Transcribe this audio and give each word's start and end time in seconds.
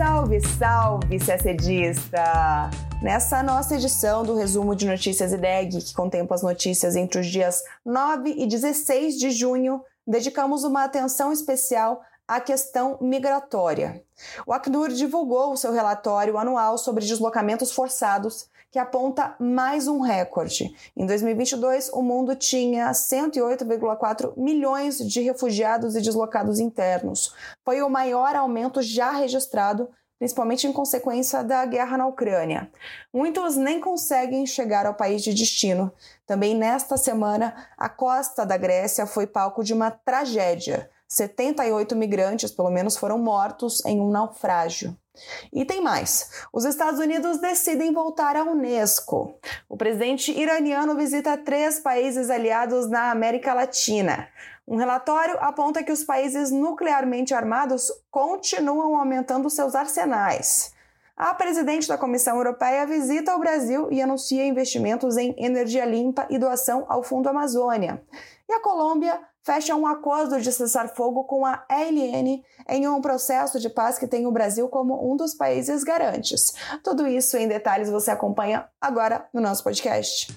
Salve, 0.00 0.40
salve, 0.40 1.18
CSDista! 1.18 2.70
Nessa 3.02 3.42
nossa 3.42 3.74
edição 3.74 4.24
do 4.24 4.34
resumo 4.34 4.74
de 4.74 4.86
notícias 4.86 5.30
IDEG, 5.30 5.82
que 5.82 5.92
contempla 5.92 6.34
as 6.34 6.42
notícias 6.42 6.96
entre 6.96 7.20
os 7.20 7.26
dias 7.26 7.62
9 7.84 8.30
e 8.30 8.46
16 8.46 9.18
de 9.18 9.30
junho, 9.30 9.84
dedicamos 10.06 10.64
uma 10.64 10.84
atenção 10.84 11.30
especial 11.30 12.00
à 12.26 12.40
questão 12.40 12.96
migratória. 12.98 14.02
O 14.46 14.54
Acnur 14.54 14.88
divulgou 14.88 15.52
o 15.52 15.56
seu 15.58 15.70
relatório 15.70 16.38
anual 16.38 16.78
sobre 16.78 17.04
deslocamentos 17.04 17.70
forçados, 17.70 18.48
que 18.70 18.78
aponta 18.78 19.34
mais 19.40 19.88
um 19.88 20.00
recorde. 20.00 20.74
Em 20.96 21.04
2022, 21.04 21.90
o 21.92 22.02
mundo 22.02 22.36
tinha 22.36 22.90
108,4 22.92 24.32
milhões 24.36 24.98
de 24.98 25.20
refugiados 25.20 25.96
e 25.96 26.00
deslocados 26.00 26.60
internos. 26.60 27.34
Foi 27.64 27.82
o 27.82 27.90
maior 27.90 28.36
aumento 28.36 28.80
já 28.80 29.10
registrado 29.10 29.88
principalmente 30.20 30.66
em 30.66 30.72
consequência 30.72 31.42
da 31.42 31.64
guerra 31.64 31.96
na 31.96 32.06
Ucrânia. 32.06 32.70
Muitos 33.10 33.56
nem 33.56 33.80
conseguem 33.80 34.44
chegar 34.44 34.84
ao 34.84 34.92
país 34.92 35.22
de 35.22 35.32
destino. 35.32 35.90
Também 36.26 36.54
nesta 36.54 36.98
semana, 36.98 37.54
a 37.76 37.88
costa 37.88 38.44
da 38.44 38.58
Grécia 38.58 39.06
foi 39.06 39.26
palco 39.26 39.64
de 39.64 39.72
uma 39.72 39.90
tragédia. 39.90 40.90
78 41.10 41.96
migrantes, 41.96 42.52
pelo 42.52 42.70
menos, 42.70 42.96
foram 42.96 43.18
mortos 43.18 43.84
em 43.84 44.00
um 44.00 44.10
naufrágio. 44.10 44.96
E 45.52 45.64
tem 45.64 45.82
mais. 45.82 46.30
Os 46.52 46.64
Estados 46.64 47.00
Unidos 47.00 47.38
decidem 47.38 47.92
voltar 47.92 48.36
à 48.36 48.44
Unesco. 48.44 49.34
O 49.68 49.76
presidente 49.76 50.30
iraniano 50.30 50.94
visita 50.94 51.36
três 51.36 51.80
países 51.80 52.30
aliados 52.30 52.88
na 52.88 53.10
América 53.10 53.52
Latina. 53.52 54.28
Um 54.66 54.76
relatório 54.76 55.36
aponta 55.40 55.82
que 55.82 55.90
os 55.90 56.04
países 56.04 56.52
nuclearmente 56.52 57.34
armados 57.34 57.90
continuam 58.08 58.96
aumentando 58.96 59.50
seus 59.50 59.74
arsenais. 59.74 60.72
A 61.16 61.34
presidente 61.34 61.88
da 61.88 61.98
Comissão 61.98 62.36
Europeia 62.36 62.86
visita 62.86 63.34
o 63.34 63.40
Brasil 63.40 63.88
e 63.90 64.00
anuncia 64.00 64.46
investimentos 64.46 65.16
em 65.16 65.34
energia 65.36 65.84
limpa 65.84 66.24
e 66.30 66.38
doação 66.38 66.86
ao 66.88 67.02
Fundo 67.02 67.28
Amazônia. 67.28 68.00
E 68.48 68.52
a 68.52 68.60
Colômbia 68.60 69.20
fecha 69.42 69.74
um 69.74 69.86
acordo 69.86 70.40
de 70.40 70.52
cessar-fogo 70.52 71.24
com 71.24 71.44
a 71.44 71.64
ELN 71.70 72.42
em 72.68 72.88
um 72.88 73.00
processo 73.00 73.58
de 73.58 73.68
paz 73.68 73.98
que 73.98 74.06
tem 74.06 74.26
o 74.26 74.32
Brasil 74.32 74.68
como 74.68 75.10
um 75.10 75.16
dos 75.16 75.34
países 75.34 75.82
garantes. 75.82 76.54
Tudo 76.82 77.06
isso 77.06 77.36
em 77.36 77.48
detalhes 77.48 77.90
você 77.90 78.10
acompanha 78.10 78.68
agora 78.80 79.26
no 79.32 79.40
nosso 79.40 79.64
podcast. 79.64 80.32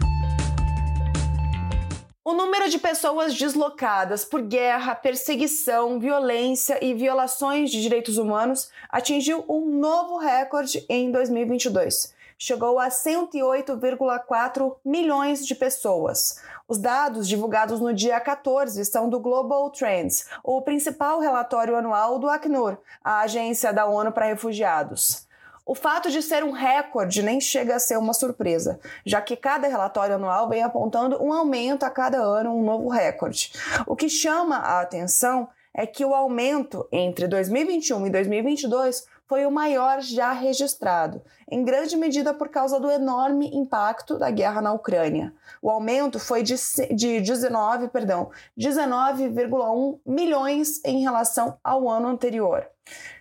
O 2.25 2.31
número 2.31 2.69
de 2.69 2.79
pessoas 2.79 3.33
deslocadas 3.33 4.23
por 4.23 4.41
guerra, 4.41 4.95
perseguição, 4.95 5.99
violência 5.99 6.79
e 6.81 6.93
violações 6.93 7.69
de 7.69 7.81
direitos 7.81 8.17
humanos 8.17 8.69
atingiu 8.89 9.43
um 9.49 9.65
novo 9.77 10.17
recorde 10.17 10.85
em 10.87 11.11
2022. 11.11 12.12
Chegou 12.37 12.79
a 12.79 12.89
108,4 12.89 14.75
milhões 14.83 15.45
de 15.45 15.55
pessoas. 15.55 16.41
Os 16.67 16.77
dados 16.77 17.27
divulgados 17.27 17.79
no 17.79 17.93
dia 17.93 18.19
14 18.19 18.83
são 18.85 19.09
do 19.09 19.19
Global 19.19 19.69
Trends, 19.69 20.27
o 20.43 20.61
principal 20.61 21.19
relatório 21.19 21.75
anual 21.75 22.19
do 22.19 22.29
Acnur, 22.29 22.77
a 23.03 23.19
agência 23.19 23.73
da 23.73 23.85
ONU 23.85 24.11
para 24.11 24.25
refugiados. 24.25 25.27
O 25.65 25.75
fato 25.75 26.11
de 26.11 26.21
ser 26.21 26.43
um 26.43 26.51
recorde 26.51 27.23
nem 27.23 27.39
chega 27.39 27.75
a 27.75 27.79
ser 27.79 27.97
uma 27.97 28.13
surpresa, 28.13 28.79
já 29.05 29.21
que 29.21 29.37
cada 29.37 29.67
relatório 29.67 30.15
anual 30.15 30.49
vem 30.49 30.61
apontando 30.61 31.23
um 31.23 31.31
aumento 31.31 31.83
a 31.83 31.89
cada 31.89 32.17
ano, 32.17 32.53
um 32.53 32.63
novo 32.63 32.89
recorde. 32.89 33.53
O 33.87 33.95
que 33.95 34.09
chama 34.09 34.57
a 34.57 34.81
atenção 34.81 35.47
é 35.73 35.85
que 35.87 36.03
o 36.03 36.13
aumento 36.13 36.85
entre 36.91 37.27
2021 37.27 38.07
e 38.07 38.09
2022 38.09 39.07
foi 39.33 39.47
o 39.47 39.51
maior 39.51 39.99
já 39.99 40.31
registrado, 40.31 41.19
em 41.49 41.65
grande 41.65 41.97
medida 41.97 42.35
por 42.35 42.49
causa 42.49 42.79
do 42.79 42.91
enorme 42.91 43.49
impacto 43.51 44.15
da 44.15 44.29
guerra 44.29 44.61
na 44.61 44.71
Ucrânia. 44.71 45.33
O 45.59 45.71
aumento 45.71 46.19
foi 46.19 46.43
de, 46.43 46.53
de 46.93 47.19
19, 47.19 47.87
perdão, 47.87 48.29
19,1 48.55 49.97
milhões 50.05 50.79
em 50.85 51.01
relação 51.01 51.57
ao 51.63 51.89
ano 51.89 52.09
anterior. 52.09 52.63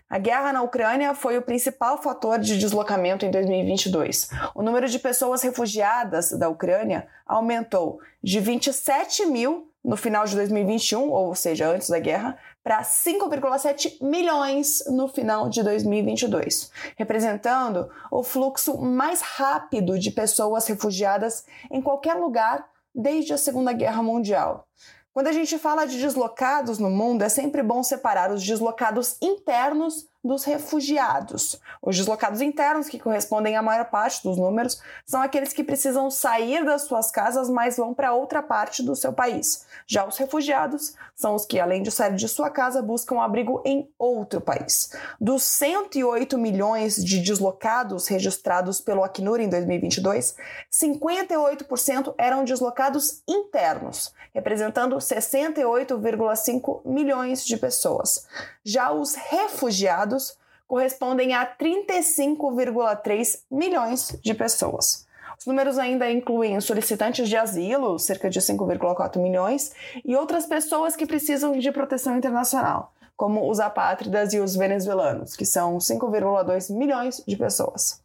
A 0.07 0.19
guerra 0.19 0.53
na 0.53 0.61
Ucrânia 0.61 1.15
foi 1.15 1.39
o 1.39 1.43
principal 1.43 1.97
fator 2.03 2.39
de 2.39 2.59
deslocamento 2.59 3.25
em 3.25 3.31
2022. 3.31 4.29
O 4.55 4.61
número 4.61 4.89
de 4.89 4.99
pessoas 4.99 5.41
refugiadas 5.41 6.31
da 6.33 6.51
Ucrânia 6.51 7.09
aumentou 7.27 8.01
de 8.23 8.39
27 8.39 9.25
mil 9.25 9.73
no 9.83 9.97
final 9.97 10.25
de 10.25 10.37
2021, 10.37 11.11
ou 11.11 11.35
seja, 11.35 11.69
antes 11.69 11.89
da 11.89 11.99
guerra, 11.99 12.39
para 12.63 12.83
5,7 12.83 13.99
milhões 14.01 14.85
no 14.87 15.09
final 15.09 15.49
de 15.49 15.63
2022, 15.63 16.71
representando 16.97 17.91
o 18.11 18.23
fluxo 18.23 18.79
mais 18.79 19.21
rápido 19.21 19.99
de 19.99 20.11
pessoas 20.11 20.67
refugiadas 20.67 21.45
em 21.71 21.83
qualquer 21.83 22.15
lugar 22.15 22.69
desde 22.95 23.33
a 23.33 23.39
Segunda 23.39 23.73
Guerra 23.73 24.03
Mundial. 24.03 24.69
Quando 25.13 25.27
a 25.27 25.33
gente 25.33 25.59
fala 25.59 25.87
de 25.87 26.01
deslocados 26.01 26.79
no 26.79 26.89
mundo, 26.89 27.23
é 27.23 27.29
sempre 27.29 27.63
bom 27.63 27.83
separar 27.83 28.31
os 28.31 28.43
deslocados 28.43 29.17
internos 29.21 30.09
dos 30.23 30.45
refugiados. 30.45 31.61
Os 31.81 31.97
deslocados 31.97 32.41
internos, 32.41 32.89
que 32.89 32.99
correspondem 32.99 33.57
à 33.57 33.63
maior 33.63 33.87
parte 33.87 34.23
dos 34.23 34.37
números, 34.37 34.81
são 35.05 35.21
aqueles 35.21 35.53
que 35.53 35.65
precisam 35.65 36.11
sair 36.11 36.65
das 36.65 36.83
suas 36.83 37.11
casas, 37.11 37.49
mas 37.49 37.77
vão 37.77 37.93
para 37.93 38.13
outra 38.15 38.43
parte 38.43 38.83
do 38.83 38.95
seu 38.95 39.13
país. 39.13 39.67
Já 39.87 40.07
os 40.07 40.17
refugiados 40.17 40.95
são 41.15 41.35
os 41.35 41.45
que, 41.45 41.59
além 41.59 41.83
de 41.83 41.91
sair 41.91 42.15
de 42.15 42.29
sua 42.29 42.51
casa, 42.51 42.81
buscam 42.83 43.21
abrigo 43.21 43.63
em 43.65 43.89
outro 43.99 44.41
país. 44.41 44.93
Dos 45.21 45.43
108 45.43 46.39
milhões 46.39 46.97
de 46.97 47.21
deslocados 47.21 48.07
registrados 48.07 48.81
pelo 48.81 49.03
Acnur 49.03 49.41
em 49.41 49.49
2022, 49.49 50.37
58% 50.71 52.15
eram 52.17 52.45
deslocados 52.45 53.23
internos, 53.29 54.13
representando 54.33 54.97
68,5 54.97 56.83
milhões 56.85 57.45
de 57.45 57.57
pessoas. 57.57 58.27
Já 58.65 58.93
os 58.93 59.15
refugiados 59.15 60.37
correspondem 60.67 61.35
a 61.35 61.45
35,3 61.47 63.41
milhões 63.51 64.19
de 64.23 64.33
pessoas. 64.33 65.07
Os 65.39 65.47
números 65.47 65.77
ainda 65.79 66.11
incluem 66.11 66.61
solicitantes 66.61 67.29
de 67.29 67.37
asilo, 67.37 67.99
cerca 67.99 68.31
de 68.31 68.41
5,4 68.41 69.19
milhões, 69.19 69.73
e 70.05 70.15
outras 70.15 70.47
pessoas 70.47 70.95
que 70.95 71.05
precisam 71.05 71.59
de 71.59 71.73
proteção 71.73 72.17
internacional, 72.17 72.93
como 73.17 73.51
os 73.51 73.59
apátridas 73.59 74.33
e 74.33 74.39
os 74.39 74.55
venezuelanos, 74.55 75.35
que 75.35 75.45
são 75.45 75.79
5,2 75.79 76.73
milhões 76.73 77.23
de 77.27 77.37
pessoas. 77.37 78.01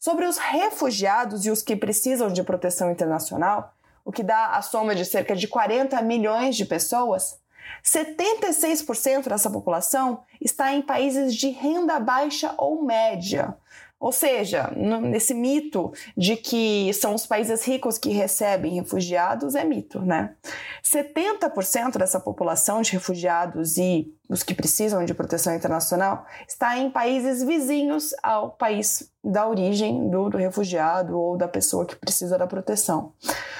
Sobre 0.00 0.26
os 0.26 0.38
refugiados 0.38 1.46
e 1.46 1.50
os 1.50 1.62
que 1.62 1.76
precisam 1.76 2.32
de 2.32 2.42
proteção 2.42 2.90
internacional, 2.90 3.72
o 4.04 4.10
que 4.10 4.22
dá 4.22 4.56
a 4.56 4.62
soma 4.62 4.94
de 4.94 5.04
cerca 5.04 5.36
de 5.36 5.46
40 5.46 6.02
milhões 6.02 6.56
de 6.56 6.64
pessoas, 6.64 7.38
76% 7.84 9.28
dessa 9.28 9.50
população 9.50 10.22
está 10.40 10.72
em 10.72 10.82
países 10.82 11.34
de 11.34 11.50
renda 11.50 11.98
baixa 11.98 12.54
ou 12.56 12.84
média. 12.84 13.56
Ou 14.00 14.12
seja, 14.12 14.72
nesse 14.74 15.34
mito 15.34 15.92
de 16.16 16.34
que 16.34 16.90
são 16.94 17.14
os 17.14 17.26
países 17.26 17.62
ricos 17.62 17.98
que 17.98 18.08
recebem 18.08 18.72
refugiados, 18.72 19.54
é 19.54 19.62
mito, 19.62 20.00
né? 20.00 20.34
70% 20.82 21.98
dessa 21.98 22.18
população 22.18 22.80
de 22.80 22.92
refugiados 22.92 23.76
e 23.76 24.10
os 24.26 24.42
que 24.42 24.54
precisam 24.54 25.04
de 25.04 25.12
proteção 25.12 25.54
internacional 25.54 26.24
está 26.48 26.78
em 26.78 26.90
países 26.90 27.42
vizinhos 27.42 28.14
ao 28.22 28.52
país 28.52 29.12
da 29.22 29.46
origem 29.46 30.08
do, 30.08 30.30
do 30.30 30.38
refugiado 30.38 31.18
ou 31.18 31.36
da 31.36 31.46
pessoa 31.46 31.84
que 31.84 31.94
precisa 31.94 32.38
da 32.38 32.46
proteção. 32.46 33.12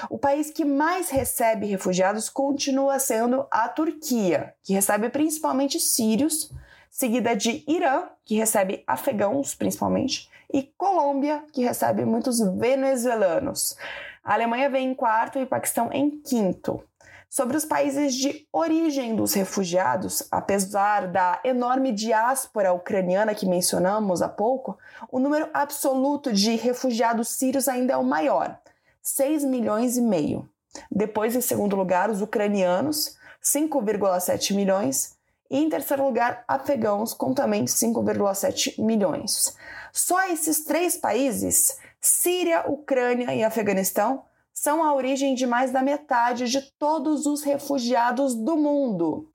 O 0.09 0.17
país 0.17 0.49
que 0.49 0.65
mais 0.65 1.11
recebe 1.11 1.67
refugiados 1.67 2.29
continua 2.29 2.97
sendo 2.97 3.45
a 3.51 3.69
Turquia, 3.69 4.55
que 4.63 4.73
recebe 4.73 5.07
principalmente 5.09 5.79
sírios 5.79 6.51
seguida 6.91 7.33
de 7.35 7.63
Irã, 7.67 8.03
que 8.25 8.35
recebe 8.35 8.83
afegãos 8.85 9.55
principalmente, 9.55 10.29
e 10.53 10.61
Colômbia, 10.77 11.43
que 11.53 11.63
recebe 11.63 12.03
muitos 12.03 12.39
venezuelanos. 12.39 13.77
A 14.21 14.33
Alemanha 14.33 14.69
vem 14.69 14.89
em 14.89 14.93
quarto 14.93 15.39
e 15.39 15.43
o 15.43 15.47
Paquistão 15.47 15.89
em 15.93 16.11
quinto. 16.11 16.83
Sobre 17.29 17.55
os 17.55 17.63
países 17.63 18.13
de 18.13 18.45
origem 18.51 19.15
dos 19.15 19.33
refugiados, 19.33 20.27
apesar 20.29 21.07
da 21.07 21.39
enorme 21.45 21.93
diáspora 21.93 22.73
ucraniana 22.73 23.33
que 23.33 23.45
mencionamos 23.45 24.21
há 24.21 24.27
pouco, 24.27 24.77
o 25.09 25.17
número 25.17 25.49
absoluto 25.53 26.33
de 26.33 26.57
refugiados 26.57 27.29
sírios 27.29 27.69
ainda 27.69 27.93
é 27.93 27.97
o 27.97 28.03
maior, 28.03 28.59
6 29.01 29.45
milhões 29.45 29.95
e 29.95 30.01
meio. 30.01 30.47
Depois, 30.91 31.33
em 31.33 31.41
segundo 31.41 31.73
lugar, 31.73 32.09
os 32.09 32.21
ucranianos, 32.21 33.15
5,7 33.41 34.53
milhões, 34.53 35.17
e 35.51 35.57
em 35.57 35.69
terceiro 35.69 36.05
lugar, 36.05 36.45
afegãos, 36.47 37.13
com 37.13 37.33
também 37.33 37.65
5,7 37.65 38.81
milhões. 38.81 39.55
Só 39.91 40.25
esses 40.29 40.63
três 40.63 40.95
países, 40.95 41.77
Síria, 41.99 42.63
Ucrânia 42.67 43.35
e 43.35 43.43
Afeganistão, 43.43 44.23
são 44.53 44.81
a 44.81 44.95
origem 44.95 45.35
de 45.35 45.45
mais 45.45 45.69
da 45.71 45.81
metade 45.81 46.47
de 46.47 46.61
todos 46.79 47.25
os 47.25 47.43
refugiados 47.43 48.33
do 48.33 48.55
mundo. 48.55 49.29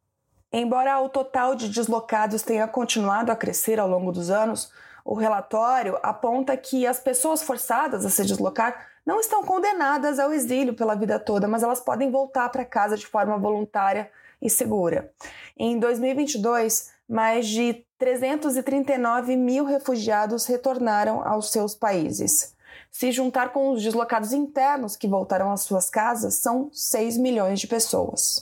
Embora 0.50 1.00
o 1.00 1.08
total 1.10 1.54
de 1.54 1.68
deslocados 1.68 2.40
tenha 2.40 2.66
continuado 2.66 3.30
a 3.30 3.36
crescer 3.36 3.78
ao 3.78 3.88
longo 3.88 4.10
dos 4.10 4.30
anos, 4.30 4.72
O 5.08 5.14
relatório 5.14 5.96
aponta 6.02 6.56
que 6.56 6.84
as 6.84 6.98
pessoas 6.98 7.40
forçadas 7.40 8.04
a 8.04 8.10
se 8.10 8.24
deslocar 8.24 8.88
não 9.06 9.20
estão 9.20 9.44
condenadas 9.44 10.18
ao 10.18 10.32
exílio 10.32 10.74
pela 10.74 10.96
vida 10.96 11.18
toda, 11.18 11.46
mas 11.46 11.62
elas 11.62 11.80
podem 11.80 12.10
voltar 12.10 12.48
para 12.48 12.64
casa 12.64 12.96
de 12.96 13.06
forma 13.06 13.38
voluntária 13.38 14.10
e 14.42 14.50
segura. 14.50 15.12
Em 15.56 15.78
2022, 15.78 16.90
mais 17.08 17.46
de 17.46 17.84
339 17.98 19.36
mil 19.36 19.64
refugiados 19.64 20.44
retornaram 20.46 21.26
aos 21.26 21.52
seus 21.52 21.74
países. 21.74 22.54
Se 22.90 23.12
juntar 23.12 23.52
com 23.52 23.70
os 23.70 23.82
deslocados 23.82 24.32
internos 24.32 24.96
que 24.96 25.06
voltaram 25.06 25.52
às 25.52 25.60
suas 25.62 25.88
casas, 25.88 26.34
são 26.34 26.68
6 26.72 27.16
milhões 27.16 27.60
de 27.60 27.66
pessoas. 27.68 28.40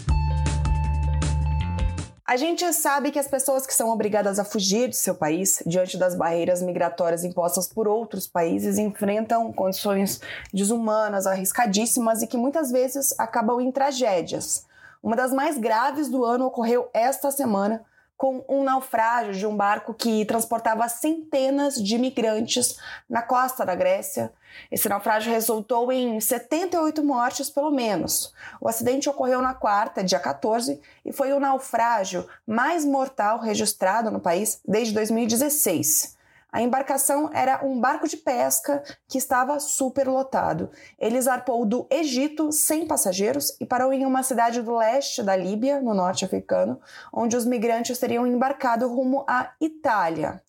A 2.26 2.38
gente 2.38 2.72
sabe 2.72 3.10
que 3.10 3.18
as 3.18 3.28
pessoas 3.28 3.66
que 3.66 3.74
são 3.74 3.90
obrigadas 3.90 4.38
a 4.38 4.44
fugir 4.44 4.88
de 4.88 4.96
seu 4.96 5.14
país 5.14 5.62
diante 5.66 5.98
das 5.98 6.14
barreiras 6.14 6.62
migratórias 6.62 7.22
impostas 7.22 7.68
por 7.68 7.86
outros 7.86 8.26
países 8.26 8.78
enfrentam 8.78 9.52
condições 9.52 10.22
desumanas, 10.50 11.26
arriscadíssimas 11.26 12.22
e 12.22 12.26
que 12.26 12.38
muitas 12.38 12.72
vezes 12.72 13.14
acabam 13.18 13.60
em 13.60 13.70
tragédias. 13.70 14.64
Uma 15.02 15.14
das 15.14 15.34
mais 15.34 15.58
graves 15.58 16.08
do 16.08 16.24
ano 16.24 16.46
ocorreu 16.46 16.88
esta 16.94 17.30
semana 17.30 17.84
com 18.16 18.44
um 18.48 18.62
naufrágio 18.62 19.34
de 19.34 19.46
um 19.46 19.56
barco 19.56 19.92
que 19.92 20.24
transportava 20.24 20.88
centenas 20.88 21.74
de 21.74 21.98
migrantes 21.98 22.78
na 23.08 23.22
costa 23.22 23.64
da 23.64 23.74
Grécia. 23.74 24.32
Esse 24.70 24.88
naufrágio 24.88 25.32
resultou 25.32 25.90
em 25.90 26.20
78 26.20 27.04
mortes, 27.04 27.50
pelo 27.50 27.70
menos. 27.70 28.32
O 28.60 28.68
acidente 28.68 29.08
ocorreu 29.08 29.42
na 29.42 29.52
quarta, 29.52 30.04
dia 30.04 30.20
14, 30.20 30.80
e 31.04 31.12
foi 31.12 31.32
o 31.32 31.40
naufrágio 31.40 32.26
mais 32.46 32.84
mortal 32.84 33.40
registrado 33.40 34.10
no 34.10 34.20
país 34.20 34.60
desde 34.66 34.94
2016. 34.94 36.13
A 36.54 36.62
embarcação 36.62 37.28
era 37.32 37.66
um 37.66 37.80
barco 37.80 38.06
de 38.06 38.16
pesca 38.16 38.80
que 39.08 39.18
estava 39.18 39.58
superlotado. 39.58 40.70
Ele 40.96 41.20
zarpou 41.20 41.66
do 41.66 41.84
Egito 41.90 42.52
sem 42.52 42.86
passageiros 42.86 43.56
e 43.60 43.66
parou 43.66 43.92
em 43.92 44.06
uma 44.06 44.22
cidade 44.22 44.62
do 44.62 44.76
leste 44.76 45.20
da 45.20 45.34
Líbia, 45.34 45.80
no 45.80 45.92
norte 45.92 46.24
africano, 46.24 46.80
onde 47.12 47.36
os 47.36 47.44
migrantes 47.44 47.98
teriam 47.98 48.24
embarcado 48.24 48.86
rumo 48.86 49.24
à 49.26 49.50
Itália. 49.60 50.40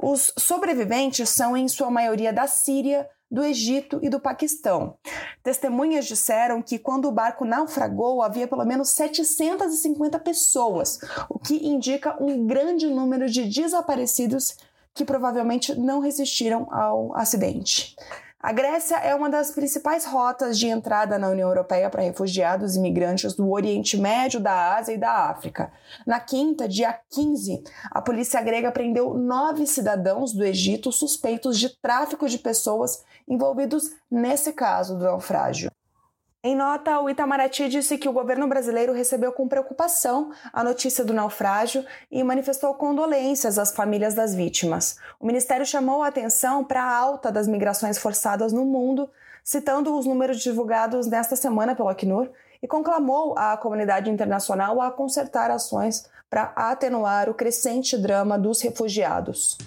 Os 0.00 0.32
sobreviventes 0.36 1.28
são, 1.30 1.56
em 1.56 1.68
sua 1.68 1.92
maioria, 1.92 2.32
da 2.32 2.48
Síria, 2.48 3.08
do 3.30 3.44
Egito 3.44 4.00
e 4.02 4.08
do 4.08 4.18
Paquistão. 4.18 4.96
Testemunhas 5.44 6.06
disseram 6.06 6.60
que 6.60 6.76
quando 6.76 7.06
o 7.06 7.12
barco 7.12 7.44
naufragou 7.44 8.20
havia 8.20 8.48
pelo 8.48 8.64
menos 8.64 8.88
750 8.90 10.18
pessoas, 10.18 10.98
o 11.28 11.38
que 11.38 11.68
indica 11.68 12.20
um 12.20 12.48
grande 12.48 12.88
número 12.88 13.30
de 13.30 13.44
desaparecidos 13.44 14.56
que 14.94 15.04
provavelmente 15.04 15.74
não 15.74 16.00
resistiram 16.00 16.66
ao 16.70 17.14
acidente. 17.16 17.96
A 18.42 18.52
Grécia 18.52 18.96
é 18.96 19.14
uma 19.14 19.30
das 19.30 19.52
principais 19.52 20.04
rotas 20.04 20.58
de 20.58 20.66
entrada 20.66 21.16
na 21.16 21.28
União 21.28 21.48
Europeia 21.48 21.88
para 21.88 22.02
refugiados 22.02 22.74
e 22.74 22.78
imigrantes 22.80 23.34
do 23.34 23.48
Oriente 23.48 23.96
Médio, 23.96 24.40
da 24.40 24.74
Ásia 24.74 24.94
e 24.94 24.98
da 24.98 25.30
África. 25.30 25.72
Na 26.04 26.18
quinta, 26.18 26.66
dia 26.66 26.98
15, 27.10 27.62
a 27.88 28.02
polícia 28.02 28.42
grega 28.42 28.72
prendeu 28.72 29.14
nove 29.14 29.64
cidadãos 29.64 30.32
do 30.32 30.44
Egito 30.44 30.90
suspeitos 30.90 31.56
de 31.56 31.68
tráfico 31.68 32.28
de 32.28 32.36
pessoas 32.36 33.04
envolvidos 33.28 33.92
nesse 34.10 34.52
caso 34.52 34.98
do 34.98 35.04
naufrágio. 35.04 35.70
Em 36.44 36.56
nota, 36.56 36.98
o 36.98 37.08
Itamaraty 37.08 37.68
disse 37.68 37.96
que 37.96 38.08
o 38.08 38.12
governo 38.12 38.48
brasileiro 38.48 38.92
recebeu 38.92 39.30
com 39.30 39.46
preocupação 39.46 40.32
a 40.52 40.64
notícia 40.64 41.04
do 41.04 41.12
naufrágio 41.12 41.86
e 42.10 42.20
manifestou 42.24 42.74
condolências 42.74 43.60
às 43.60 43.72
famílias 43.72 44.14
das 44.14 44.34
vítimas. 44.34 44.96
O 45.20 45.26
ministério 45.26 45.64
chamou 45.64 46.02
a 46.02 46.08
atenção 46.08 46.64
para 46.64 46.82
a 46.82 46.98
alta 46.98 47.30
das 47.30 47.46
migrações 47.46 47.96
forçadas 47.96 48.52
no 48.52 48.64
mundo, 48.64 49.08
citando 49.44 49.96
os 49.96 50.04
números 50.04 50.40
divulgados 50.40 51.06
nesta 51.06 51.36
semana 51.36 51.76
pelo 51.76 51.88
Acnur, 51.88 52.28
e 52.60 52.66
conclamou 52.66 53.38
a 53.38 53.56
comunidade 53.56 54.10
internacional 54.10 54.80
a 54.80 54.90
consertar 54.90 55.48
ações 55.48 56.10
para 56.28 56.52
atenuar 56.56 57.30
o 57.30 57.34
crescente 57.34 57.96
drama 57.96 58.36
dos 58.36 58.60
refugiados. 58.60 59.58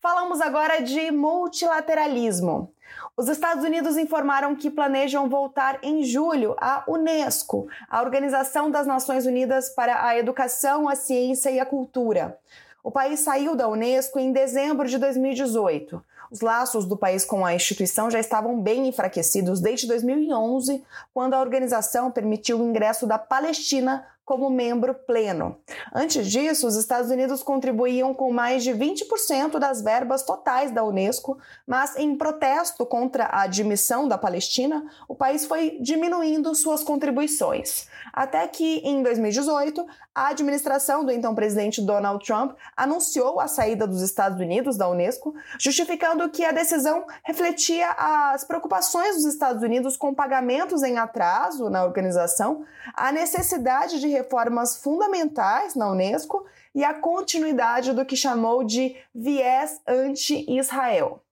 Falamos 0.00 0.40
agora 0.40 0.80
de 0.80 1.12
multilateralismo. 1.12 2.72
Os 3.18 3.28
Estados 3.28 3.64
Unidos 3.64 3.96
informaram 3.96 4.54
que 4.54 4.70
planejam 4.70 5.28
voltar 5.28 5.80
em 5.82 6.04
julho 6.04 6.54
à 6.56 6.84
Unesco, 6.86 7.66
a 7.90 8.00
Organização 8.00 8.70
das 8.70 8.86
Nações 8.86 9.26
Unidas 9.26 9.70
para 9.70 10.06
a 10.06 10.16
Educação, 10.16 10.88
a 10.88 10.94
Ciência 10.94 11.50
e 11.50 11.58
a 11.58 11.66
Cultura. 11.66 12.38
O 12.80 12.92
país 12.92 13.18
saiu 13.18 13.56
da 13.56 13.68
Unesco 13.68 14.20
em 14.20 14.30
dezembro 14.30 14.86
de 14.86 14.98
2018. 14.98 16.00
Os 16.30 16.40
laços 16.42 16.86
do 16.86 16.96
país 16.96 17.24
com 17.24 17.44
a 17.44 17.52
instituição 17.52 18.08
já 18.08 18.20
estavam 18.20 18.60
bem 18.60 18.86
enfraquecidos 18.86 19.60
desde 19.60 19.88
2011, 19.88 20.84
quando 21.12 21.34
a 21.34 21.40
organização 21.40 22.12
permitiu 22.12 22.60
o 22.60 22.64
ingresso 22.64 23.04
da 23.04 23.18
Palestina 23.18 24.06
como 24.28 24.50
membro 24.50 24.92
pleno. 24.92 25.56
Antes 25.90 26.30
disso, 26.30 26.66
os 26.66 26.76
Estados 26.76 27.10
Unidos 27.10 27.42
contribuíam 27.42 28.12
com 28.12 28.30
mais 28.30 28.62
de 28.62 28.72
20% 28.72 29.58
das 29.58 29.80
verbas 29.80 30.22
totais 30.22 30.70
da 30.70 30.84
Unesco, 30.84 31.38
mas 31.66 31.96
em 31.96 32.14
protesto 32.14 32.84
contra 32.84 33.24
a 33.24 33.44
admissão 33.44 34.06
da 34.06 34.18
Palestina, 34.18 34.84
o 35.08 35.14
país 35.14 35.46
foi 35.46 35.78
diminuindo 35.80 36.54
suas 36.54 36.84
contribuições. 36.84 37.88
Até 38.12 38.46
que, 38.46 38.82
em 38.84 39.02
2018, 39.02 39.86
a 40.14 40.28
administração 40.28 41.04
do 41.04 41.12
então 41.12 41.34
presidente 41.34 41.80
Donald 41.80 42.22
Trump 42.26 42.56
anunciou 42.76 43.40
a 43.40 43.46
saída 43.46 43.86
dos 43.86 44.02
Estados 44.02 44.40
Unidos 44.40 44.76
da 44.76 44.88
Unesco, 44.88 45.32
justificando 45.58 46.28
que 46.28 46.44
a 46.44 46.50
decisão 46.50 47.06
refletia 47.24 47.88
as 47.96 48.42
preocupações 48.44 49.14
dos 49.14 49.24
Estados 49.24 49.62
Unidos 49.62 49.96
com 49.96 50.12
pagamentos 50.12 50.82
em 50.82 50.98
atraso 50.98 51.70
na 51.70 51.84
organização, 51.84 52.64
a 52.94 53.12
necessidade 53.12 54.00
de 54.00 54.08
reformas 54.18 54.76
fundamentais 54.76 55.74
na 55.74 55.90
Unesco 55.90 56.44
e 56.74 56.84
a 56.84 56.94
continuidade 56.94 57.92
do 57.92 58.04
que 58.04 58.16
chamou 58.16 58.64
de 58.64 58.96
viés 59.14 59.80
anti-Israel. 59.86 61.22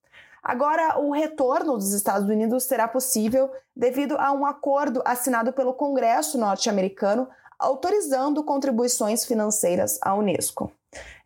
Agora, 0.43 0.99
o 1.01 1.11
retorno 1.11 1.77
dos 1.77 1.93
Estados 1.93 2.29
Unidos 2.29 2.65
será 2.65 2.87
possível 2.87 3.51
devido 3.75 4.17
a 4.17 4.31
um 4.33 4.47
acordo 4.47 5.03
assinado 5.05 5.53
pelo 5.53 5.75
Congresso 5.75 6.39
norte-americano 6.39 7.29
autorizando 7.59 8.45
contribuições 8.45 9.25
financeiras 9.25 9.99
à 10.03 10.15
Unesco. 10.15 10.71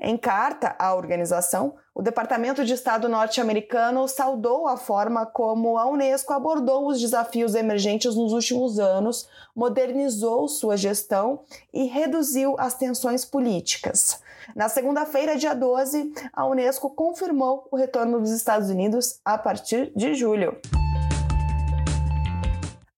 Em 0.01 0.17
carta 0.17 0.75
à 0.79 0.95
organização, 0.95 1.75
o 2.01 2.03
Departamento 2.03 2.65
de 2.65 2.73
Estado 2.73 3.11
norte-americano 3.11 4.09
saudou 4.09 4.67
a 4.67 4.79
forma 4.79 5.27
como 5.27 5.77
a 5.77 5.85
Unesco 5.85 6.33
abordou 6.33 6.87
os 6.87 6.99
desafios 6.99 7.55
emergentes 7.55 8.17
nos 8.17 8.33
últimos 8.33 8.79
anos, 8.79 9.29
modernizou 9.55 10.49
sua 10.49 10.79
gestão 10.79 11.41
e 11.75 11.85
reduziu 11.85 12.57
as 12.59 12.73
tensões 12.73 13.27
políticas. 13.27 14.19
Na 14.57 14.71
segunda-feira, 14.71 15.37
dia 15.37 15.53
12, 15.53 16.11
a 16.33 16.47
Unesco 16.47 16.89
confirmou 16.89 17.69
o 17.71 17.77
retorno 17.77 18.19
dos 18.19 18.31
Estados 18.31 18.71
Unidos 18.71 19.21
a 19.23 19.37
partir 19.37 19.93
de 19.95 20.15
julho. 20.15 20.59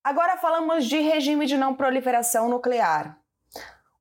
Agora 0.04 0.36
falamos 0.36 0.84
de 0.84 1.00
regime 1.00 1.46
de 1.46 1.56
não 1.56 1.74
proliferação 1.74 2.48
nuclear. 2.48 3.18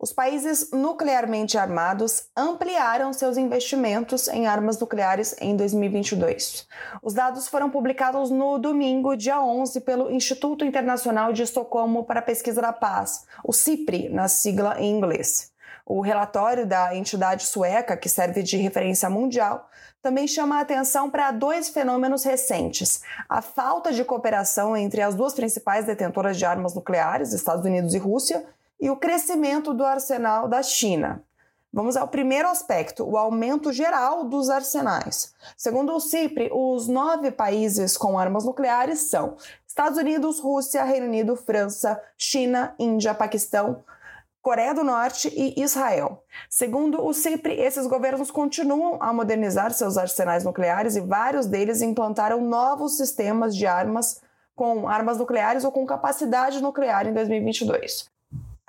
Os 0.01 0.11
países 0.11 0.71
nuclearmente 0.71 1.59
armados 1.59 2.23
ampliaram 2.35 3.13
seus 3.13 3.37
investimentos 3.37 4.27
em 4.27 4.47
armas 4.47 4.79
nucleares 4.79 5.35
em 5.39 5.55
2022. 5.55 6.67
Os 7.03 7.13
dados 7.13 7.47
foram 7.47 7.69
publicados 7.69 8.31
no 8.31 8.57
domingo, 8.57 9.15
dia 9.15 9.39
11, 9.39 9.79
pelo 9.81 10.09
Instituto 10.09 10.65
Internacional 10.65 11.31
de 11.31 11.43
Estocolmo 11.43 12.03
para 12.03 12.19
a 12.19 12.23
Pesquisa 12.23 12.59
da 12.59 12.73
Paz, 12.73 13.27
o 13.43 13.53
CIPRI, 13.53 14.09
na 14.09 14.27
sigla 14.27 14.75
em 14.79 14.89
inglês. 14.89 15.51
O 15.85 16.01
relatório 16.01 16.65
da 16.65 16.95
entidade 16.95 17.45
sueca, 17.45 17.95
que 17.95 18.09
serve 18.09 18.41
de 18.41 18.57
referência 18.57 19.07
mundial, 19.07 19.69
também 20.01 20.27
chama 20.27 20.57
a 20.57 20.61
atenção 20.61 21.11
para 21.11 21.29
dois 21.29 21.69
fenômenos 21.69 22.23
recentes: 22.23 23.03
a 23.29 23.39
falta 23.39 23.93
de 23.93 24.03
cooperação 24.03 24.75
entre 24.75 24.99
as 25.03 25.13
duas 25.13 25.35
principais 25.35 25.85
detentoras 25.85 26.37
de 26.37 26.45
armas 26.45 26.73
nucleares, 26.73 27.33
Estados 27.33 27.65
Unidos 27.65 27.93
e 27.93 27.99
Rússia, 27.99 28.43
e 28.81 28.89
o 28.89 28.95
crescimento 28.95 29.73
do 29.73 29.85
arsenal 29.85 30.49
da 30.49 30.63
China. 30.63 31.23
Vamos 31.71 31.95
ao 31.95 32.07
primeiro 32.07 32.49
aspecto, 32.49 33.07
o 33.07 33.15
aumento 33.15 33.71
geral 33.71 34.25
dos 34.25 34.49
arsenais. 34.49 35.33
Segundo 35.55 35.93
o 35.93 36.01
CIPRE, 36.01 36.49
os 36.51 36.89
nove 36.89 37.31
países 37.31 37.95
com 37.95 38.19
armas 38.19 38.43
nucleares 38.43 39.03
são 39.03 39.37
Estados 39.65 39.97
Unidos, 39.97 40.41
Rússia, 40.41 40.83
Reino 40.83 41.05
Unido, 41.05 41.37
França, 41.37 42.01
China, 42.17 42.75
Índia, 42.77 43.13
Paquistão, 43.13 43.85
Coreia 44.41 44.73
do 44.73 44.83
Norte 44.83 45.31
e 45.33 45.61
Israel. 45.61 46.23
Segundo 46.49 47.05
o 47.05 47.13
CIPRE, 47.13 47.53
esses 47.53 47.87
governos 47.87 48.31
continuam 48.31 48.97
a 48.99 49.13
modernizar 49.13 49.71
seus 49.71 49.97
arsenais 49.97 50.43
nucleares 50.43 50.97
e 50.97 51.01
vários 51.01 51.45
deles 51.45 51.81
implantaram 51.81 52.41
novos 52.41 52.97
sistemas 52.97 53.55
de 53.55 53.65
armas 53.65 54.19
com 54.55 54.89
armas 54.89 55.17
nucleares 55.17 55.63
ou 55.63 55.71
com 55.71 55.85
capacidade 55.85 56.61
nuclear 56.61 57.07
em 57.07 57.13
2022. 57.13 58.11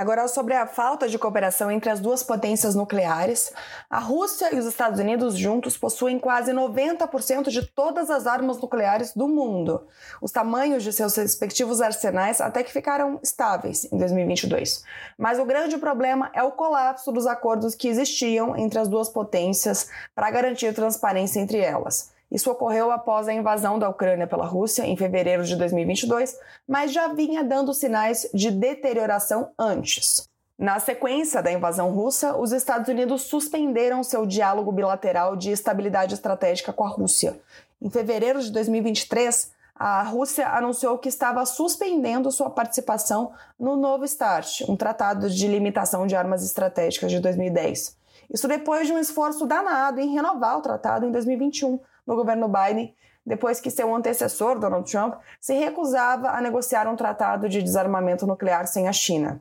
Agora, 0.02 0.26
sobre 0.26 0.54
a 0.54 0.66
falta 0.66 1.08
de 1.08 1.16
cooperação 1.16 1.70
entre 1.70 1.88
as 1.88 2.00
duas 2.00 2.24
potências 2.24 2.74
nucleares, 2.74 3.52
a 3.88 4.00
Rússia 4.00 4.52
e 4.52 4.58
os 4.58 4.66
Estados 4.66 4.98
Unidos 4.98 5.38
juntos 5.38 5.78
possuem 5.78 6.18
quase 6.18 6.50
90% 6.50 7.50
de 7.50 7.64
todas 7.64 8.10
as 8.10 8.26
armas 8.26 8.60
nucleares 8.60 9.14
do 9.14 9.28
mundo. 9.28 9.86
Os 10.20 10.32
tamanhos 10.32 10.82
de 10.82 10.92
seus 10.92 11.14
respectivos 11.14 11.80
arsenais 11.80 12.40
até 12.40 12.64
que 12.64 12.72
ficaram 12.72 13.20
estáveis 13.22 13.84
em 13.92 13.96
2022. 13.96 14.82
Mas 15.16 15.38
o 15.38 15.44
grande 15.44 15.78
problema 15.78 16.32
é 16.34 16.42
o 16.42 16.50
colapso 16.50 17.12
dos 17.12 17.24
acordos 17.24 17.76
que 17.76 17.86
existiam 17.86 18.56
entre 18.56 18.80
as 18.80 18.88
duas 18.88 19.08
potências 19.08 19.88
para 20.16 20.32
garantir 20.32 20.74
transparência 20.74 21.38
entre 21.38 21.58
elas. 21.58 22.11
Isso 22.32 22.50
ocorreu 22.50 22.90
após 22.90 23.28
a 23.28 23.32
invasão 23.34 23.78
da 23.78 23.90
Ucrânia 23.90 24.26
pela 24.26 24.46
Rússia 24.46 24.86
em 24.86 24.96
fevereiro 24.96 25.44
de 25.44 25.54
2022, 25.54 26.34
mas 26.66 26.90
já 26.90 27.08
vinha 27.08 27.44
dando 27.44 27.74
sinais 27.74 28.26
de 28.32 28.50
deterioração 28.50 29.50
antes. 29.58 30.26
Na 30.58 30.80
sequência 30.80 31.42
da 31.42 31.52
invasão 31.52 31.90
russa, 31.90 32.34
os 32.36 32.52
Estados 32.52 32.88
Unidos 32.88 33.22
suspenderam 33.22 34.02
seu 34.02 34.24
diálogo 34.24 34.72
bilateral 34.72 35.36
de 35.36 35.50
estabilidade 35.50 36.14
estratégica 36.14 36.72
com 36.72 36.84
a 36.84 36.88
Rússia. 36.88 37.38
Em 37.82 37.90
fevereiro 37.90 38.40
de 38.40 38.50
2023, 38.50 39.50
a 39.74 40.02
Rússia 40.02 40.48
anunciou 40.48 40.96
que 40.96 41.08
estava 41.08 41.44
suspendendo 41.44 42.30
sua 42.30 42.48
participação 42.48 43.32
no 43.58 43.76
Novo 43.76 44.06
START, 44.06 44.62
um 44.68 44.76
tratado 44.76 45.28
de 45.28 45.48
limitação 45.48 46.06
de 46.06 46.16
armas 46.16 46.42
estratégicas 46.44 47.10
de 47.10 47.20
2010. 47.20 47.96
Isso 48.32 48.48
depois 48.48 48.86
de 48.86 48.92
um 48.94 48.98
esforço 48.98 49.46
danado 49.46 50.00
em 50.00 50.14
renovar 50.14 50.56
o 50.56 50.62
tratado 50.62 51.04
em 51.04 51.10
2021, 51.10 51.78
no 52.06 52.16
governo 52.16 52.48
Biden, 52.48 52.94
depois 53.24 53.60
que 53.60 53.70
seu 53.70 53.94
antecessor, 53.94 54.58
Donald 54.58 54.90
Trump, 54.90 55.14
se 55.40 55.54
recusava 55.54 56.30
a 56.30 56.40
negociar 56.40 56.88
um 56.88 56.96
tratado 56.96 57.48
de 57.48 57.62
desarmamento 57.62 58.26
nuclear 58.26 58.66
sem 58.66 58.88
a 58.88 58.92
China. 58.92 59.40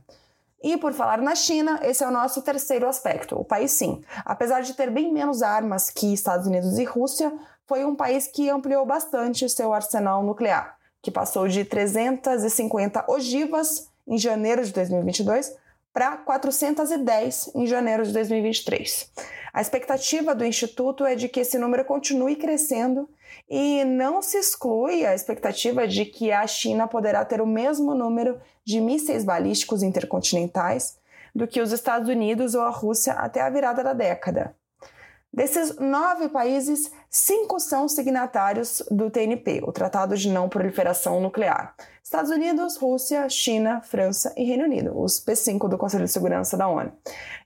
E 0.63 0.77
por 0.77 0.93
falar 0.93 1.19
na 1.19 1.33
China, 1.33 1.79
esse 1.81 2.03
é 2.03 2.07
o 2.07 2.11
nosso 2.11 2.41
terceiro 2.43 2.87
aspecto. 2.87 3.35
O 3.35 3.43
país, 3.43 3.71
sim, 3.71 4.03
apesar 4.23 4.61
de 4.61 4.75
ter 4.75 4.91
bem 4.91 5.11
menos 5.11 5.41
armas 5.41 5.89
que 5.89 6.13
Estados 6.13 6.45
Unidos 6.45 6.77
e 6.77 6.83
Rússia, 6.83 7.33
foi 7.65 7.83
um 7.83 7.95
país 7.95 8.27
que 8.27 8.49
ampliou 8.49 8.85
bastante 8.85 9.49
seu 9.49 9.73
arsenal 9.73 10.21
nuclear, 10.21 10.77
que 11.01 11.09
passou 11.09 11.47
de 11.47 11.65
350 11.65 13.05
ogivas 13.07 13.89
em 14.07 14.17
janeiro 14.17 14.63
de 14.63 14.71
2022 14.71 15.55
para 15.91 16.17
410 16.17 17.51
em 17.55 17.65
janeiro 17.65 18.03
de 18.03 18.13
2023. 18.13 19.11
A 19.53 19.59
expectativa 19.59 20.33
do 20.33 20.45
Instituto 20.45 21.05
é 21.05 21.15
de 21.15 21.27
que 21.27 21.41
esse 21.41 21.57
número 21.57 21.83
continue 21.83 22.35
crescendo 22.35 23.09
e 23.49 23.83
não 23.83 24.21
se 24.21 24.37
exclui 24.37 25.05
a 25.05 25.13
expectativa 25.13 25.87
de 25.87 26.05
que 26.05 26.31
a 26.31 26.47
China 26.47 26.87
poderá 26.87 27.25
ter 27.25 27.41
o 27.41 27.47
mesmo 27.47 27.93
número 27.93 28.39
de 28.63 28.79
mísseis 28.79 29.25
balísticos 29.25 29.83
intercontinentais 29.83 30.97
do 31.35 31.47
que 31.47 31.61
os 31.61 31.71
Estados 31.71 32.07
Unidos 32.07 32.55
ou 32.55 32.61
a 32.61 32.69
Rússia 32.69 33.13
até 33.13 33.41
a 33.41 33.49
virada 33.49 33.83
da 33.83 33.93
década. 33.93 34.55
Desses 35.33 35.77
nove 35.77 36.27
países, 36.27 36.91
cinco 37.09 37.57
são 37.57 37.87
signatários 37.87 38.83
do 38.91 39.09
TNP, 39.09 39.61
o 39.63 39.71
Tratado 39.71 40.17
de 40.17 40.29
Não 40.29 40.49
Proliferação 40.49 41.21
Nuclear. 41.21 41.73
Estados 42.03 42.29
Unidos, 42.29 42.75
Rússia, 42.75 43.29
China, 43.29 43.79
França 43.81 44.33
e 44.35 44.43
Reino 44.43 44.65
Unido, 44.65 44.99
os 44.99 45.23
P5 45.23 45.69
do 45.69 45.77
Conselho 45.77 46.03
de 46.03 46.11
Segurança 46.11 46.57
da 46.57 46.67
ONU. 46.67 46.91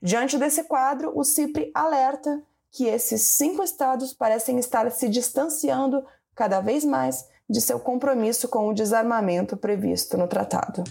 Diante 0.02 0.36
desse 0.36 0.64
quadro, 0.64 1.12
o 1.14 1.22
CIPRI 1.22 1.70
alerta 1.72 2.42
que 2.72 2.86
esses 2.86 3.22
cinco 3.22 3.62
estados 3.62 4.12
parecem 4.12 4.58
estar 4.58 4.90
se 4.90 5.08
distanciando 5.08 6.04
cada 6.34 6.60
vez 6.60 6.84
mais 6.84 7.28
de 7.48 7.60
seu 7.60 7.78
compromisso 7.78 8.48
com 8.48 8.66
o 8.66 8.74
desarmamento 8.74 9.56
previsto 9.56 10.18
no 10.18 10.26
tratado. 10.26 10.82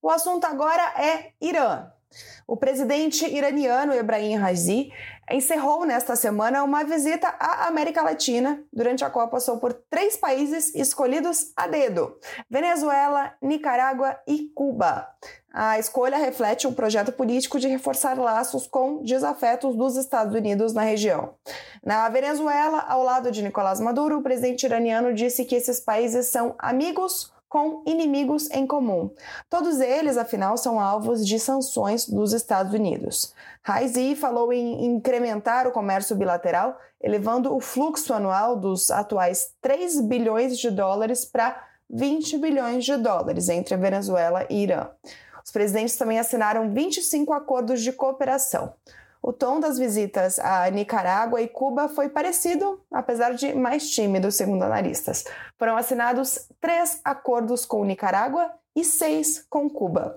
O 0.00 0.08
assunto 0.08 0.46
agora 0.46 0.82
é 0.96 1.32
Irã. 1.38 1.92
O 2.46 2.56
presidente 2.56 3.26
iraniano 3.26 3.92
Ebrahim 3.94 4.36
Raisi 4.36 4.92
encerrou 5.30 5.84
nesta 5.84 6.16
semana 6.16 6.62
uma 6.62 6.84
visita 6.84 7.28
à 7.38 7.66
América 7.66 8.02
Latina, 8.02 8.62
durante 8.72 9.04
a 9.04 9.10
qual 9.10 9.28
passou 9.28 9.58
por 9.58 9.72
três 9.72 10.16
países 10.16 10.74
escolhidos 10.74 11.52
a 11.56 11.66
dedo: 11.66 12.18
Venezuela, 12.50 13.32
Nicarágua 13.40 14.18
e 14.26 14.50
Cuba. 14.54 15.08
A 15.52 15.78
escolha 15.78 16.16
reflete 16.16 16.66
um 16.66 16.72
projeto 16.72 17.12
político 17.12 17.60
de 17.60 17.68
reforçar 17.68 18.18
laços 18.18 18.66
com 18.66 19.02
desafetos 19.02 19.76
dos 19.76 19.96
Estados 19.96 20.34
Unidos 20.34 20.72
na 20.72 20.82
região. 20.82 21.34
Na 21.84 22.08
Venezuela, 22.08 22.80
ao 22.88 23.02
lado 23.02 23.30
de 23.30 23.42
Nicolás 23.42 23.78
Maduro, 23.78 24.18
o 24.18 24.22
presidente 24.22 24.64
iraniano 24.64 25.12
disse 25.12 25.44
que 25.44 25.54
esses 25.54 25.78
países 25.78 26.28
são 26.28 26.54
amigos 26.58 27.30
com 27.52 27.82
inimigos 27.84 28.50
em 28.50 28.66
comum. 28.66 29.10
Todos 29.50 29.78
eles, 29.78 30.16
afinal, 30.16 30.56
são 30.56 30.80
alvos 30.80 31.26
de 31.26 31.38
sanções 31.38 32.08
dos 32.08 32.32
Estados 32.32 32.72
Unidos. 32.72 33.34
Raisi 33.62 34.16
falou 34.16 34.50
em 34.54 34.86
incrementar 34.86 35.66
o 35.66 35.70
comércio 35.70 36.16
bilateral, 36.16 36.80
elevando 36.98 37.54
o 37.54 37.60
fluxo 37.60 38.14
anual 38.14 38.56
dos 38.56 38.90
atuais 38.90 39.52
3 39.60 40.00
bilhões 40.00 40.56
de 40.56 40.70
dólares 40.70 41.26
para 41.26 41.62
20 41.90 42.38
bilhões 42.38 42.86
de 42.86 42.96
dólares 42.96 43.50
entre 43.50 43.74
a 43.74 43.76
Venezuela 43.76 44.46
e 44.48 44.62
Irã. 44.62 44.88
Os 45.44 45.50
presidentes 45.50 45.98
também 45.98 46.18
assinaram 46.18 46.72
25 46.72 47.34
acordos 47.34 47.82
de 47.82 47.92
cooperação. 47.92 48.72
O 49.24 49.32
tom 49.32 49.60
das 49.60 49.78
visitas 49.78 50.40
a 50.40 50.68
Nicarágua 50.68 51.40
e 51.40 51.46
Cuba 51.46 51.88
foi 51.88 52.08
parecido, 52.08 52.82
apesar 52.90 53.34
de 53.34 53.54
mais 53.54 53.88
tímido, 53.88 54.32
segundo 54.32 54.64
analistas. 54.64 55.24
Foram 55.56 55.76
assinados 55.76 56.48
três 56.60 57.00
acordos 57.04 57.64
com 57.64 57.84
Nicarágua 57.84 58.50
e 58.74 58.82
seis 58.82 59.46
com 59.48 59.70
Cuba. 59.70 60.16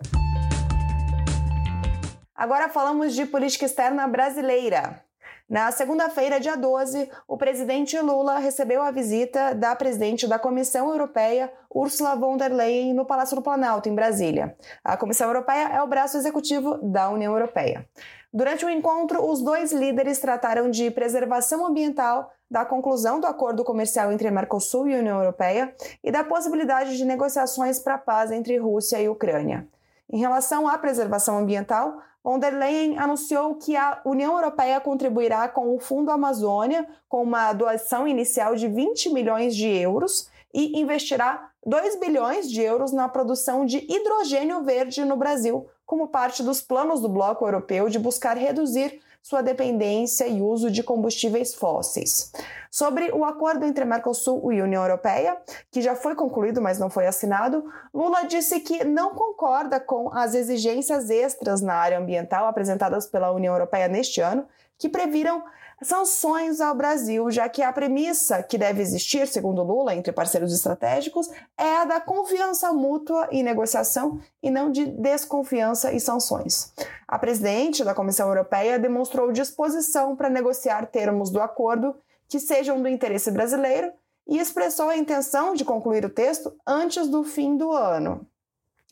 Agora 2.36 2.68
falamos 2.68 3.14
de 3.14 3.28
política 3.28 3.66
externa 3.66 4.08
brasileira. 4.08 5.06
Na 5.48 5.72
segunda-feira, 5.72 6.40
dia 6.40 6.58
12, 6.58 7.08
o 7.28 7.38
presidente 7.38 8.00
Lula 8.00 8.40
recebeu 8.40 8.82
a 8.82 8.90
visita 8.90 9.54
da 9.54 9.76
presidente 9.76 10.28
da 10.28 10.40
Comissão 10.40 10.90
Europeia, 10.90 11.54
Ursula 11.70 12.16
von 12.16 12.36
der 12.36 12.52
Leyen, 12.52 12.96
no 12.96 13.06
Palácio 13.06 13.36
do 13.36 13.44
Planalto, 13.44 13.88
em 13.88 13.94
Brasília. 13.94 14.58
A 14.84 14.98
Comissão 14.98 15.28
Europeia 15.28 15.70
é 15.70 15.82
o 15.84 15.88
braço 15.88 16.18
executivo 16.18 16.80
da 16.82 17.12
União 17.12 17.32
Europeia. 17.32 17.88
Durante 18.36 18.66
o 18.66 18.70
encontro, 18.70 19.26
os 19.26 19.42
dois 19.42 19.72
líderes 19.72 20.20
trataram 20.20 20.70
de 20.70 20.92
preservação 20.92 21.66
ambiental, 21.66 22.34
da 22.52 22.66
conclusão 22.66 23.18
do 23.18 23.26
acordo 23.26 23.64
comercial 23.64 24.12
entre 24.12 24.30
Mercosul 24.30 24.90
e 24.90 25.00
União 25.00 25.20
Europeia 25.20 25.74
e 26.04 26.12
da 26.12 26.22
possibilidade 26.22 26.98
de 26.98 27.06
negociações 27.06 27.80
para 27.80 27.94
a 27.94 27.98
paz 27.98 28.32
entre 28.32 28.58
Rússia 28.58 29.02
e 29.02 29.08
Ucrânia. 29.08 29.66
Em 30.12 30.18
relação 30.18 30.68
à 30.68 30.78
preservação 30.78 31.38
ambiental, 31.38 32.02
von 32.22 32.38
der 32.38 32.54
Leyen 32.54 33.00
anunciou 33.00 33.56
que 33.56 33.78
a 33.78 34.02
União 34.04 34.36
Europeia 34.36 34.82
contribuirá 34.82 35.48
com 35.48 35.74
o 35.74 35.80
Fundo 35.80 36.12
Amazônia 36.12 36.86
com 37.08 37.24
uma 37.24 37.54
doação 37.54 38.06
inicial 38.06 38.54
de 38.54 38.68
20 38.68 39.14
milhões 39.14 39.56
de 39.56 39.66
euros 39.66 40.30
e 40.56 40.80
investirá 40.80 41.50
2 41.66 42.00
bilhões 42.00 42.50
de 42.50 42.62
euros 42.62 42.94
na 42.94 43.10
produção 43.10 43.66
de 43.66 43.86
hidrogênio 43.92 44.64
verde 44.64 45.04
no 45.04 45.18
Brasil, 45.18 45.68
como 45.86 46.08
parte 46.08 46.42
dos 46.42 46.62
planos 46.62 47.02
do 47.02 47.10
bloco 47.10 47.46
europeu 47.46 47.90
de 47.90 48.00
buscar 48.00 48.38
reduzir 48.38 49.02
sua 49.22 49.42
dependência 49.42 50.28
e 50.28 50.42
uso 50.42 50.72
de 50.72 50.82
combustíveis 50.82 51.54
fósseis. 51.54 52.32
Sobre 52.72 53.12
o 53.12 53.26
acordo 53.26 53.66
entre 53.66 53.84
Mercosul 53.84 54.54
e 54.54 54.62
União 54.62 54.84
Europeia, 54.84 55.38
que 55.70 55.82
já 55.82 55.94
foi 55.96 56.16
concluído, 56.16 56.62
mas 56.62 56.80
não 56.80 56.90
foi 56.90 57.06
assinado, 57.06 57.66
Lula 57.94 58.24
disse 58.26 58.62
que 58.62 58.86
não 58.86 59.14
concorda 59.14 59.80
com 59.80 60.14
as 60.14 60.36
exigências 60.36 61.10
extras 61.10 61.62
na 61.62 61.74
área 61.74 61.98
ambiental 61.98 62.48
apresentadas 62.48 63.08
pela 63.08 63.32
União 63.32 63.54
Europeia 63.54 63.90
neste 63.90 64.22
ano, 64.22 64.48
que 64.78 64.88
previram 64.88 65.44
sanções 65.86 66.60
ao 66.60 66.76
Brasil, 66.76 67.30
já 67.30 67.48
que 67.48 67.62
a 67.62 67.72
premissa 67.72 68.42
que 68.44 68.58
deve 68.58 68.82
existir, 68.82 69.28
segundo 69.28 69.64
Lula, 69.64 69.96
entre 69.96 70.12
parceiros 70.12 70.54
estratégicos, 70.54 71.30
é 71.58 71.78
a 71.78 71.86
da 71.86 72.00
confiança 72.00 72.74
mútua 72.74 73.28
e 73.32 73.44
negociação 73.44 74.20
e 74.42 74.50
não 74.50 74.72
de 74.72 74.86
desconfiança 74.86 75.92
e 75.92 76.00
sanções. 76.00 76.74
A 77.08 77.20
presidente 77.20 77.84
da 77.84 77.94
Comissão 77.94 78.28
Europeia 78.28 78.80
demonstrou 78.80 79.32
disposição 79.32 80.16
para 80.16 80.30
negociar 80.30 80.88
termos 80.88 81.30
do 81.30 81.40
acordo 81.40 81.96
que 82.28 82.40
sejam 82.40 82.82
do 82.82 82.88
interesse 82.88 83.32
brasileiro 83.32 83.92
e 84.28 84.40
expressou 84.40 84.90
a 84.90 84.98
intenção 84.98 85.54
de 85.54 85.64
concluir 85.64 86.04
o 86.04 86.10
texto 86.10 86.56
antes 86.66 87.08
do 87.08 87.24
fim 87.24 87.56
do 87.56 87.72
ano. 87.72 88.28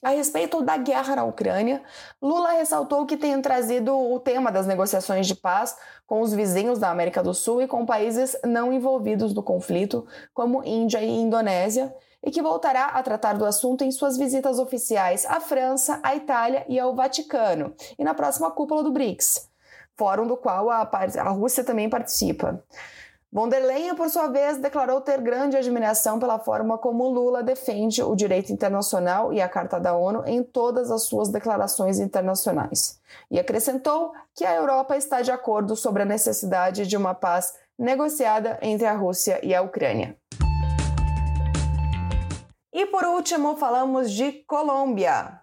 A 0.03 0.09
respeito 0.09 0.61
da 0.61 0.75
guerra 0.75 1.15
na 1.15 1.23
Ucrânia, 1.23 1.81
Lula 2.21 2.51
ressaltou 2.51 3.05
que 3.05 3.15
tem 3.15 3.41
trazido 3.41 3.97
o 3.97 4.19
tema 4.19 4.51
das 4.51 4.67
negociações 4.67 5.25
de 5.25 5.33
paz 5.33 5.77
com 6.05 6.19
os 6.19 6.33
vizinhos 6.33 6.77
da 6.77 6.89
América 6.89 7.23
do 7.23 7.33
Sul 7.33 7.61
e 7.61 7.67
com 7.67 7.85
países 7.85 8.35
não 8.43 8.73
envolvidos 8.73 9.33
no 9.33 9.41
conflito, 9.41 10.05
como 10.33 10.61
Índia 10.65 11.01
e 11.01 11.09
Indonésia, 11.09 11.95
e 12.21 12.31
que 12.31 12.41
voltará 12.41 12.87
a 12.87 13.01
tratar 13.01 13.37
do 13.37 13.45
assunto 13.45 13.85
em 13.85 13.91
suas 13.91 14.17
visitas 14.17 14.59
oficiais 14.59 15.25
à 15.25 15.39
França, 15.39 16.01
à 16.03 16.13
Itália 16.13 16.65
e 16.67 16.77
ao 16.77 16.93
Vaticano, 16.93 17.73
e 17.97 18.03
na 18.03 18.13
próxima 18.13 18.51
cúpula 18.51 18.83
do 18.83 18.91
BRICS, 18.91 19.49
fórum 19.95 20.27
do 20.27 20.35
qual 20.35 20.69
a, 20.69 20.81
a 20.81 21.29
Rússia 21.29 21.63
também 21.63 21.89
participa. 21.89 22.61
Von 23.33 23.49
der 23.49 23.61
Leyen, 23.61 23.95
por 23.95 24.11
sua 24.11 24.27
vez, 24.27 24.59
declarou 24.59 25.01
ter 25.01 25.19
grande 25.19 25.57
admiração 25.57 26.19
pela 26.19 26.37
forma 26.37 26.77
como 26.77 27.09
Lula 27.09 27.41
defende 27.41 28.03
o 28.03 28.15
direito 28.15 28.53
internacional 28.53 29.33
e 29.33 29.41
a 29.41 29.49
Carta 29.49 29.79
da 29.79 29.97
ONU 29.97 30.21
em 30.27 30.43
todas 30.43 30.91
as 30.91 31.05
suas 31.05 31.29
declarações 31.29 31.99
internacionais. 31.99 32.99
E 33.31 33.39
acrescentou 33.39 34.13
que 34.35 34.45
a 34.45 34.53
Europa 34.53 34.95
está 34.95 35.23
de 35.23 35.31
acordo 35.31 35.75
sobre 35.75 36.03
a 36.03 36.05
necessidade 36.05 36.85
de 36.85 36.95
uma 36.95 37.15
paz 37.15 37.55
negociada 37.75 38.59
entre 38.61 38.85
a 38.85 38.93
Rússia 38.93 39.43
e 39.43 39.55
a 39.55 39.63
Ucrânia. 39.63 40.15
E 42.71 42.85
por 42.85 43.03
último, 43.03 43.57
falamos 43.57 44.11
de 44.11 44.31
Colômbia. 44.45 45.39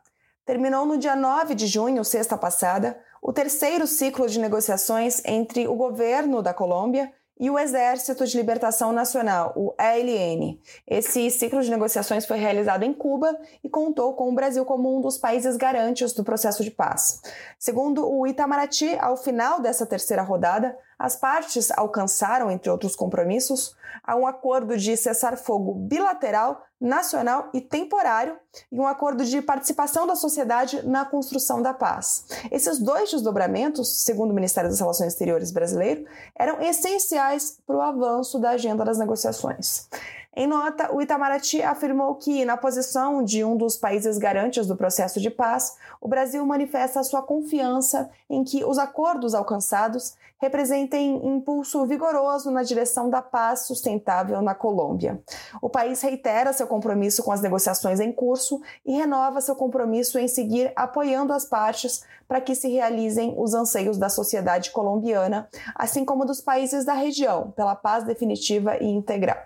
Terminou 0.46 0.86
no 0.86 0.96
dia 0.96 1.16
9 1.16 1.56
de 1.56 1.66
junho, 1.66 2.04
sexta 2.04 2.38
passada, 2.38 3.00
o 3.20 3.32
terceiro 3.32 3.84
ciclo 3.88 4.28
de 4.28 4.38
negociações 4.38 5.20
entre 5.24 5.66
o 5.66 5.74
governo 5.74 6.40
da 6.40 6.54
Colômbia 6.54 7.12
e 7.40 7.48
o 7.48 7.58
Exército 7.58 8.26
de 8.26 8.36
Libertação 8.36 8.92
Nacional, 8.92 9.54
o 9.56 9.74
ELN. 9.80 10.60
Esse 10.86 11.30
ciclo 11.30 11.62
de 11.62 11.70
negociações 11.70 12.26
foi 12.26 12.36
realizado 12.36 12.82
em 12.82 12.92
Cuba 12.92 13.34
e 13.64 13.68
contou 13.68 14.12
com 14.12 14.28
o 14.28 14.34
Brasil 14.34 14.62
como 14.66 14.94
um 14.94 15.00
dos 15.00 15.16
países 15.16 15.56
garantes 15.56 16.12
do 16.12 16.22
processo 16.22 16.62
de 16.62 16.70
paz. 16.70 17.22
Segundo 17.58 18.06
o 18.06 18.26
Itamaraty, 18.26 18.94
ao 19.00 19.16
final 19.16 19.58
dessa 19.58 19.86
terceira 19.86 20.22
rodada, 20.22 20.76
as 20.98 21.16
partes 21.16 21.70
alcançaram, 21.70 22.50
entre 22.50 22.70
outros 22.70 22.94
compromissos, 22.94 23.74
um 24.06 24.26
acordo 24.26 24.76
de 24.76 24.94
cessar-fogo 24.94 25.72
bilateral, 25.72 26.62
nacional 26.80 27.50
e 27.52 27.60
temporário 27.60 28.36
e 28.72 28.80
um 28.80 28.86
acordo 28.86 29.24
de 29.24 29.42
participação 29.42 30.06
da 30.06 30.16
sociedade 30.16 30.82
na 30.86 31.04
construção 31.04 31.60
da 31.60 31.74
paz. 31.74 32.24
Esses 32.50 32.78
dois 32.78 33.10
desdobramentos, 33.10 34.02
segundo 34.02 34.30
o 34.30 34.34
Ministério 34.34 34.70
das 34.70 34.80
Relações 34.80 35.12
Exteriores 35.12 35.50
brasileiro, 35.50 36.06
eram 36.34 36.60
essenciais 36.62 37.58
para 37.66 37.76
o 37.76 37.82
avanço 37.82 38.38
da 38.38 38.50
agenda 38.50 38.84
das 38.84 38.98
negociações. 38.98 39.88
Em 40.34 40.46
nota, 40.46 40.94
o 40.94 41.02
Itamaraty 41.02 41.60
afirmou 41.60 42.14
que, 42.14 42.44
na 42.44 42.56
posição 42.56 43.22
de 43.22 43.44
um 43.44 43.56
dos 43.56 43.76
países 43.76 44.16
garantes 44.16 44.66
do 44.66 44.76
processo 44.76 45.20
de 45.20 45.28
paz, 45.28 45.76
o 46.00 46.08
Brasil 46.08 46.46
manifesta 46.46 47.02
sua 47.02 47.20
confiança 47.20 48.08
em 48.28 48.44
que 48.44 48.64
os 48.64 48.78
acordos 48.78 49.34
alcançados 49.34 50.14
representem 50.40 51.20
impulso 51.26 51.84
vigoroso 51.84 52.50
na 52.50 52.62
direção 52.62 53.10
da 53.10 53.20
paz 53.20 53.66
sustentável 53.66 54.40
na 54.40 54.54
Colômbia. 54.54 55.20
O 55.60 55.68
país 55.68 56.00
reitera 56.00 56.52
seu 56.52 56.66
compromisso 56.70 57.22
com 57.22 57.32
as 57.32 57.42
negociações 57.42 58.00
em 58.00 58.10
curso 58.10 58.62
e 58.86 58.92
renova 58.92 59.42
seu 59.42 59.54
compromisso 59.54 60.18
em 60.18 60.26
seguir 60.26 60.72
apoiando 60.74 61.34
as 61.34 61.44
partes 61.44 62.02
para 62.26 62.40
que 62.40 62.54
se 62.54 62.68
realizem 62.68 63.34
os 63.36 63.52
anseios 63.52 63.98
da 63.98 64.08
sociedade 64.08 64.70
colombiana, 64.70 65.48
assim 65.74 66.04
como 66.04 66.24
dos 66.24 66.40
países 66.40 66.84
da 66.84 66.94
região, 66.94 67.50
pela 67.50 67.74
paz 67.74 68.04
definitiva 68.04 68.78
e 68.80 68.86
integral. 68.86 69.36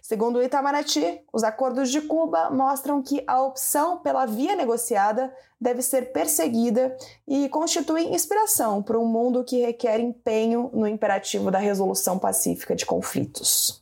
Segundo 0.00 0.38
o 0.38 0.42
Itamaraty, 0.42 1.20
os 1.32 1.44
acordos 1.44 1.90
de 1.90 2.00
Cuba 2.00 2.50
mostram 2.50 3.02
que 3.02 3.22
a 3.26 3.40
opção 3.40 3.98
pela 3.98 4.26
via 4.26 4.56
negociada 4.56 5.32
deve 5.60 5.80
ser 5.80 6.12
perseguida 6.12 6.96
e 7.28 7.48
constituem 7.48 8.14
inspiração 8.14 8.82
para 8.82 8.98
um 8.98 9.06
mundo 9.06 9.44
que 9.44 9.64
requer 9.64 10.00
empenho 10.00 10.70
no 10.72 10.88
imperativo 10.88 11.50
da 11.50 11.58
resolução 11.58 12.18
pacífica 12.18 12.74
de 12.74 12.84
conflitos. 12.84 13.81